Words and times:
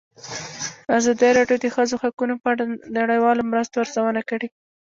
ازادي 0.97 1.29
راډیو 1.37 1.57
د 1.59 1.63
د 1.69 1.73
ښځو 1.75 1.95
حقونه 2.03 2.33
په 2.41 2.47
اړه 2.53 2.63
د 2.67 2.71
نړیوالو 2.99 3.47
مرستو 3.51 3.81
ارزونه 3.83 4.21
کړې. 4.29 4.47